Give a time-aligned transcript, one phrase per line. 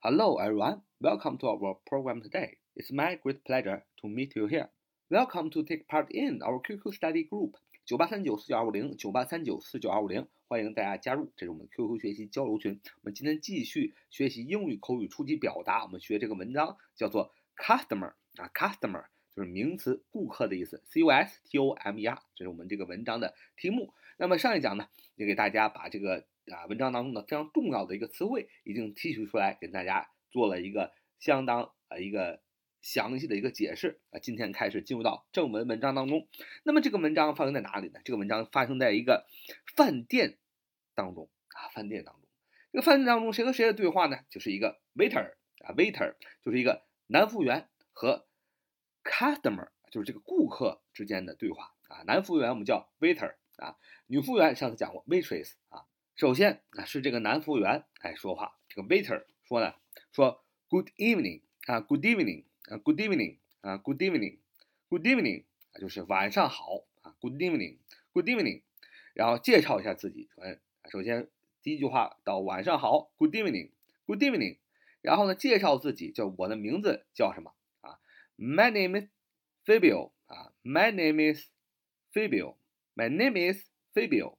[0.00, 0.82] Hello, everyone.
[1.00, 2.58] Welcome to our program today.
[2.76, 4.68] It's my great pleasure to meet you here.
[5.10, 12.80] Welcome to take part in our QQ study group 九八三九四九二五零九八三九四九二五零，欢迎大家加入，这是我们的 QQ 学习交流群。
[13.02, 23.92] 我们今天继续学习英语口语初级表达，我们学这个文章叫做 customer 啊，customer 就是名词顾客的意思，C U S T O M E R，这是我们这个文章的题目。
[24.16, 24.86] 那么上一讲呢，
[25.16, 32.42] 也给大家把这个啊文章当中的非常重要的一个词汇已经提取出来，给大家做了一个相当呃一个。
[32.80, 36.28] 详细的一个解释啊，今天开始进入到正文文章当中。
[36.62, 37.98] 那么这个文章发生在哪里呢？
[38.04, 39.26] 这个文章发生在一个
[39.74, 40.38] 饭店
[40.94, 42.22] 当中啊，饭店当中。
[42.70, 44.20] 这个饭店当中谁和谁的对话呢？
[44.30, 45.34] 就是一个 waiter
[45.64, 48.28] 啊，waiter 就是一个男服务员和
[49.02, 52.04] customer 就是这个顾客之间的对话啊。
[52.06, 53.76] 男服务员我们叫 waiter 啊，
[54.06, 55.84] 女服务员上次讲过 waitress 啊。
[56.18, 59.74] 首先啊是这个男服务员哎说话，这个 waiter 说呢，
[60.12, 62.44] 说 good evening 啊，good evening。
[62.68, 68.60] 啊，Good evening，啊，Good evening，Good evening，啊，就是晚上好啊，Good evening，Good evening，
[69.14, 71.30] 然后介绍一下自己，嗯，首先
[71.62, 74.58] 第一句话到晚上好，Good evening，Good evening，
[75.00, 77.98] 然后呢介绍自己，叫我的名字叫什么啊
[78.36, 79.08] ？My name is
[79.64, 81.48] Fabio，啊，My name is
[82.12, 84.36] Fabio，My name is Fabio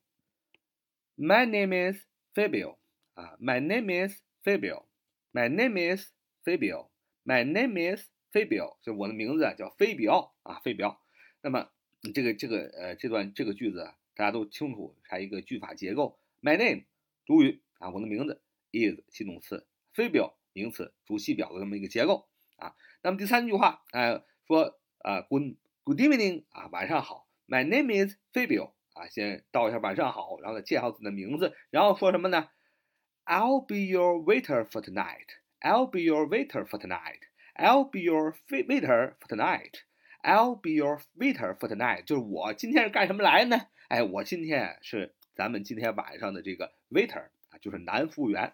[1.21, 1.97] My name is
[2.33, 2.77] Fabio，
[3.13, 6.13] 啊，My name is Fabio，My name is
[6.45, 10.97] Fabio，My name is 飞镖，就我的名字叫飞镖啊，飞镖。
[11.41, 11.69] 那么
[12.13, 16.17] 这个这个呃这段这个句子啊大家都清楚，它一个句法结构。
[16.41, 16.85] My name
[17.25, 22.77] 主语啊，我的名字 is 系动词，Fabio 名词主系表的这么一个结构啊。
[23.01, 32.49] 那么第三句话哎说啊 good good evening 啊晚上好，My name is Fabio 啊，先道一下晚上好，然后再介绍自己的名字，然后说什么呢
[33.23, 35.27] ？I'll be your waiter for tonight.
[35.61, 37.21] I'll be your waiter for tonight.
[37.55, 39.83] I'll be your waiter for tonight.
[40.21, 42.03] I'll be your waiter for tonight.
[42.03, 43.67] 就是我今天是干什么来呢？
[43.87, 48.53] 哎，我今天是咱们今天晚上的这个 waiter 啊，就是男服务员。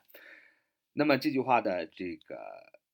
[0.93, 2.37] 那么这句话的这个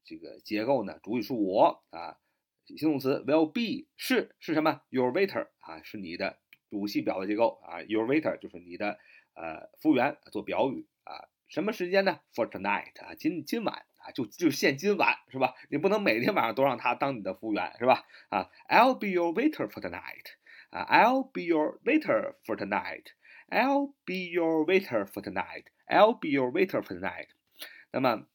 [0.06, 2.18] 这个结构呢，主语是我啊，
[2.66, 6.40] 形容词 will be 是是什么？Your waiter 啊，是你的
[6.72, 8.98] 主系表的结构啊，Your waiter 就是你的
[9.36, 13.86] 呃服务员做表语啊，什么时间呢？For tonight 啊，今今晚。
[14.04, 15.54] 啊，就就限今晚是吧？
[15.70, 18.04] 你不能每天晚上都让他当你的服务员是吧？
[18.30, 20.26] 啊，I'll be your waiter for tonight。
[20.72, 23.12] 啊，I'll be your waiter for tonight。
[23.50, 25.66] I'll be your waiter for tonight。
[25.86, 27.28] I'll be your waiter for tonight。
[27.92, 28.26] 那么，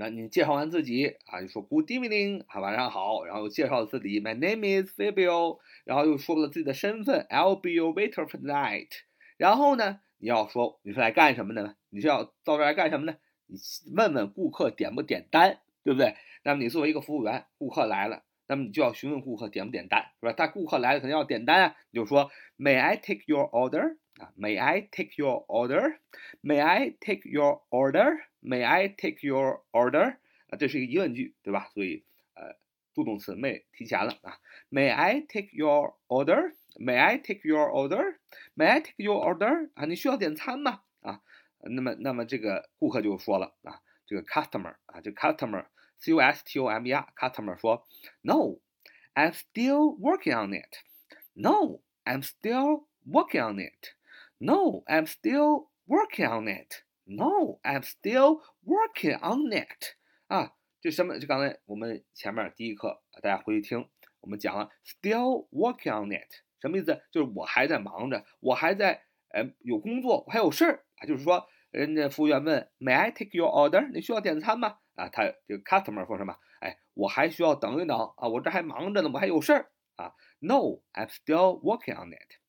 [0.00, 8.88] 那你介绍完自己啊，就说 Good evening 啊，晚上好，然后介绍自己 My name is Fabio，然后又说了自己的身份 I'll be your waiter for tonight。
[9.36, 11.74] 然后呢，你要说你是来干什么的呢？
[11.90, 13.14] 你是要到这来干什么呢？
[13.46, 13.58] 你
[13.94, 16.16] 问问顾客点不点单，对不对？
[16.44, 20.32] 那么你作为一个服务员，顾客来了，那么你就要询问顾客点不点单，是吧？
[20.32, 23.98] 他顾客来了肯定要点单啊，你就说 May I take your order？
[24.19, 30.17] 啊，May I take your order？May I take your order？May I take your order？
[30.47, 31.69] 啊，这是一个疑问句，对吧？
[31.73, 32.55] 所以呃，
[32.93, 34.39] 助动词 may 提前了啊。
[34.69, 39.69] May I take your order？May I take your order？May I take your order？
[39.75, 40.83] 啊，你需要点餐吗？
[41.01, 41.21] 啊？
[41.67, 47.87] 那么，那么这个顾客就说了啊，这个 customer 啊，这 customer，c u s t o m e r，customer 说，
[48.21, 53.95] No，I'm still working on it。No，I'm still working on it。
[54.42, 56.82] No，I'm still working on it。
[57.04, 59.96] No，I'm still working on it。
[60.28, 61.18] 啊，这什么？
[61.18, 63.88] 就刚才我们前面第一课大家回去听，
[64.20, 66.30] 我们讲了 still working on it，
[66.60, 67.02] 什么意思？
[67.12, 69.04] 就是我还在忙着，我还在。
[69.32, 73.88] 哎，有工作，我还有事儿啊，就是说，人家服务员问，May I take your order？
[73.92, 74.78] 你需要点餐吗？
[74.96, 76.34] 啊，他这个 customer 说什么？
[76.58, 80.14] 哎，我还需要等一等啊，我这还忙着呢，我还有事儿啊。
[80.40, 82.40] No，I'm still working on it。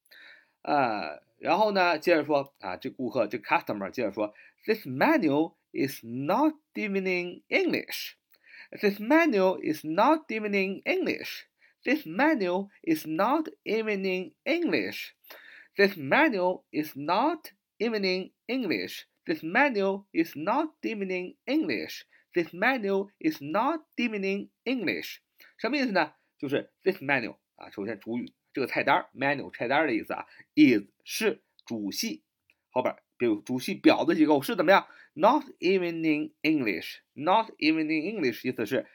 [0.62, 4.34] 呃，然后呢，接着说啊，这顾客这 customer 接着说，
[4.64, 13.48] This menu is not even in English。This menu is not even in English。This menu is not
[13.62, 19.06] even in English。This menu is not even in English.
[19.24, 22.06] This menu is not even in English.
[22.34, 25.20] This menu is not even in English.
[25.58, 26.14] 什么意思呢？
[26.38, 30.25] 就是 this menu 啊，首先主语 这个菜单 menu 菜单的意思啊
[30.55, 32.23] ，is 是主系
[32.69, 36.99] 后边比如主系表的结构是怎么样？Not even in English.
[37.13, 38.87] Not even in English 意思是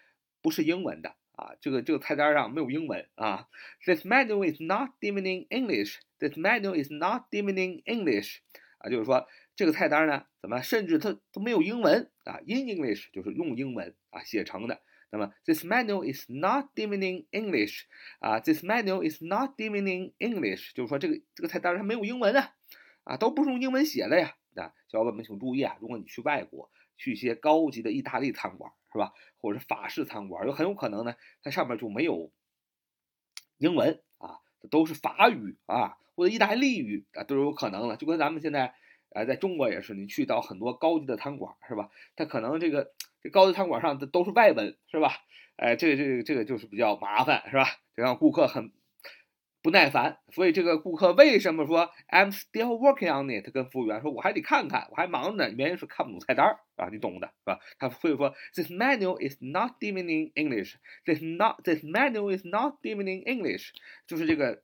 [0.42, 1.16] 不是英文的。
[1.32, 3.46] 啊，这个这个菜单上没有英文啊。
[3.84, 5.98] This menu is not even in English.
[6.18, 8.38] This menu is not even in English.
[8.78, 14.80] 啊，就是说这个菜单呢，怎么甚至它都没有英文啊？In English 就是用英文啊写成的。
[15.10, 17.84] 那么 this menu is not dimming English
[18.18, 22.54] 啊，this menu is not dimming English，就是说这个这个菜单它没有英文啊，
[23.04, 24.36] 啊都不是用英文写的呀。
[24.56, 32.32] 啊，小伙伴们请注意啊，如果你去外国，去一些高级的意大利餐馆是吧，或者是法式餐馆，有很有可能呢，它上面就没有
[33.58, 38.74] 英文啊，都是法语啊或者意大利语啊都有可能了，就跟咱们现在。
[39.10, 41.88] 哎，在中国也是，你去到很多高级的餐馆，是吧？
[42.16, 42.92] 它可能这个
[43.30, 45.12] 高级餐馆上的都是外文，是吧？
[45.56, 47.64] 哎，这个这个这个就是比较麻烦，是吧？
[47.96, 48.72] 就让顾客很
[49.62, 50.18] 不耐烦。
[50.28, 53.50] 所以这个顾客为什么说 I'm still working on it？
[53.52, 55.50] 跟服务员说，我还得看看，我还忙着呢。
[55.56, 57.58] 原因是看不懂菜单儿，啊，你懂的，是吧？
[57.78, 60.74] 他会说 This menu is not d i m i n i n g English.
[61.04, 63.70] This not this menu is not d i m i n i n g English.
[64.06, 64.62] 就是这个。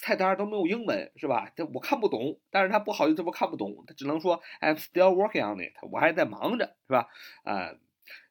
[0.00, 1.50] 菜单都没有英文，是吧？
[1.56, 7.08] 这我看不懂，但是他不好意思说看不懂，他只能说 I'm still working on it，我还在忙着，是吧？
[7.44, 7.74] 啊，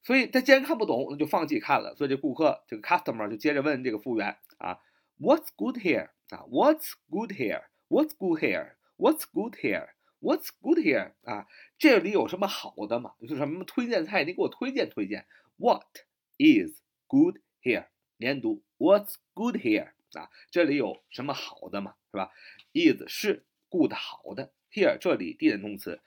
[0.04, 1.96] 所以他既然看不懂，那就放弃看了。
[1.96, 4.80] 所以这顾客这个 customer 就接着问这个服务员啊
[5.20, 6.10] ，What's good here？
[6.30, 11.14] 啊，What's good here？What's good here？What's good here？What's good here？
[11.24, 11.48] 啊，
[11.78, 13.14] 这里有什么好的嘛？
[13.22, 15.26] 就是什么推荐菜，你给我推荐推荐。
[15.58, 15.84] What
[16.38, 17.88] is good here？
[18.18, 19.93] 连读，What's good here？
[20.18, 22.32] 啊，这里有什么好的嘛，是吧
[22.74, 26.02] ？is 是 good 好的，here 这里地点动词，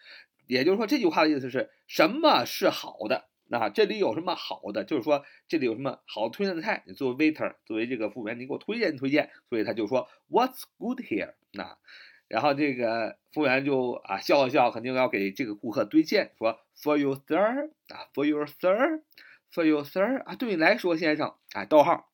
[0.47, 3.29] 也就是说这句话的意思是什么是好的？
[3.49, 4.83] 那这里有什么好的？
[4.83, 6.83] 就是说这里有什么好推荐的菜？
[6.87, 9.31] 你作为 waiter，作为这个服务员，你给我推荐推荐。
[9.49, 11.35] 所以他就说 What's good here？
[11.53, 11.79] 那
[12.27, 22.11] 然后这个服务员就啊笑了笑，肯定要给这个顾客推荐，说 For you sir 啊，For you sir，For you sir 啊，对你来说先生啊，逗号。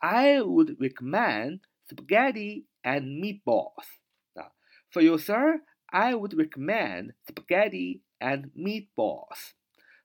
[0.00, 1.60] I would recommend
[1.90, 3.86] spaghetti and meatballs.
[4.34, 4.52] Now,
[4.90, 5.62] for you, sir,
[5.92, 9.54] I would recommend spaghetti and meatballs.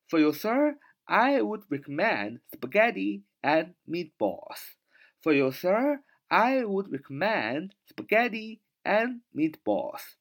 [0.07, 0.77] For you, sir,
[1.07, 4.75] I would recommend spaghetti and meatballs.
[5.21, 10.15] For you, sir, I would recommend spaghetti and meatballs.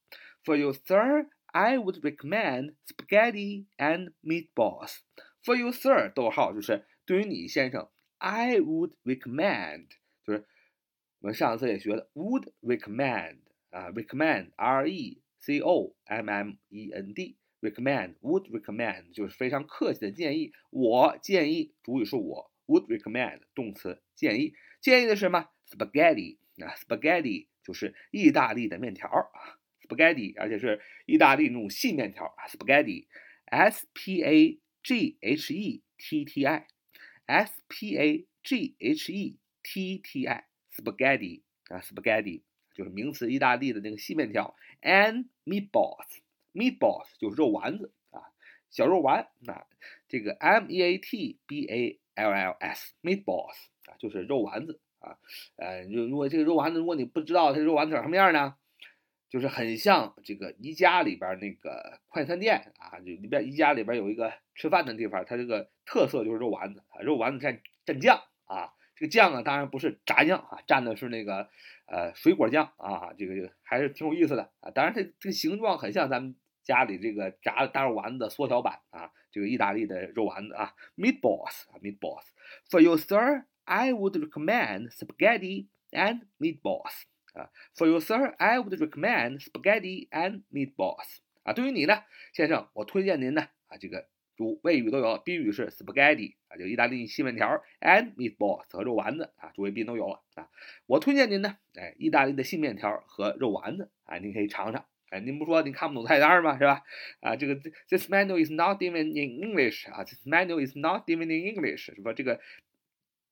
[0.44, 5.00] For you, sir, I would recommend spaghetti and meatballs.
[5.42, 9.87] For you, sir，逗号就是对于你先生 I would recommend，
[10.25, 10.45] 就是
[11.19, 13.39] 我们上次也学的 would recommend
[13.69, 20.53] 啊，recommend，r e c o m m e n d，recommend，would recommend 就是非常客气的建议。
[20.71, 36.67] 我建议，主语是我，would recommend 动词建议，建议的是什么？spaghetti 啊，spaghetti 就是意大利的面条啊，spaghetti 而且是意大利那种细面条啊，spaghetti，s p a g h e t t i。
[37.25, 42.41] S P A G H E T T I，spaghetti 啊，spaghetti
[42.73, 44.55] 就是名词，意大利的那个细面条。
[44.81, 48.21] And meatballs，meatballs 就是肉丸子啊，
[48.69, 49.29] 小肉丸。
[49.39, 49.65] 那
[50.07, 53.55] 这个 M E A T B A L L S，meatballs
[53.85, 55.17] 啊，就是肉丸子啊。
[55.55, 58.55] 呃，如如果这个肉丸子，如果你不知道它肉丸子长什么样呢？
[59.29, 71.49] 就是很像这个宜家里边那个快餐店啊，就里边宜家里边有一个吃饭的地方，它这个特色就是肉丸子啊，肉丸子蘸蘸酱啊，这个酱啊当然不是炸酱啊，蘸的是那个
[71.87, 74.71] 呃水果酱啊，这个还是挺有意思的啊。
[74.71, 87.03] 当然它这个形状很像咱们家里这个炸大肉丸子的缩小版啊，这个意大利的肉丸子啊，meatballs，meatballs，for you, sir, I would recommend spaghetti and meatballs.
[87.35, 91.17] 啊，For you, sir, I would recommend spaghetti and meatballs.
[91.43, 92.01] 啊，对于你呢，
[92.33, 100.49] 先生，我推荐您呢啊，这个主谓语都有，宾语是 spaghetti 啊，就意大利细面条，and meatballs 和肉丸子啊，主谓宾都有了啊。
[100.87, 104.85] 我推荐您呢，哎，意大利的细面条和肉丸子啊，您可以尝尝。
[105.09, 106.57] 哎，您不说您看不懂菜单吗？
[106.57, 106.81] 是吧？
[107.19, 107.55] 啊，这个
[107.89, 112.13] this menu is not even in English 啊，this menu is not even in English 是吧？
[112.13, 112.39] 这个。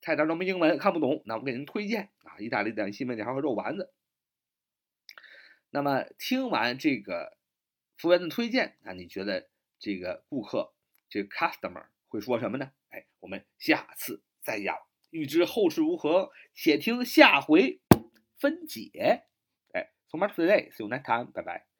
[0.03, 3.93] 菜单都没英文，看不懂，那我给您推荐啊，意大利的西面条和肉丸子。
[5.69, 7.37] 那么听完这个
[7.97, 10.73] 服务员的推荐，那你觉得这个顾客
[11.09, 12.71] 这个 customer 会说什么呢？
[12.89, 14.77] 哎，我们下次再讲。
[15.09, 17.81] 欲知后事如何，且听下回
[18.37, 19.23] 分解。
[19.73, 20.71] 哎，So much today.
[20.73, 21.31] See you next time.
[21.31, 21.72] Bye bye.